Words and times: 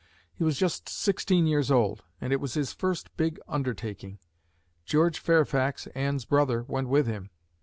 He 0.33 0.43
was 0.43 0.57
just 0.57 0.89
sixteen 0.89 1.45
years 1.45 1.69
old, 1.69 2.01
and 2.19 2.33
it 2.33 2.37
was 2.41 2.55
his 2.55 2.73
first 2.73 3.15
big 3.17 3.39
undertaking. 3.47 4.17
George 4.83 5.19
Fairfax, 5.19 5.85
Anne's 5.93 6.25
brother, 6.25 6.63
went 6.63 6.87
with 6.89 7.05
him. 7.05 7.29